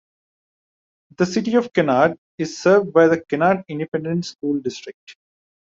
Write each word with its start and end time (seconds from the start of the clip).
The 1.15 1.27
City 1.27 1.53
of 1.57 1.71
Kennard 1.73 2.17
is 2.39 2.57
served 2.57 2.91
by 2.91 3.07
the 3.07 3.21
Kennard 3.21 3.63
Independent 3.69 4.25
School 4.25 4.59
District. 4.59 5.15